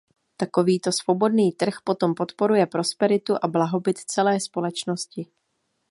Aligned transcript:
Takovýto 0.41 0.89
svobodný 0.99 1.47
trh 1.61 1.75
potom 1.89 2.11
podporuje 2.17 2.65
prosperitu 2.67 3.33
a 3.41 3.45
blahobyt 3.47 3.97
celé 4.09 4.39
společnosti. 4.41 5.25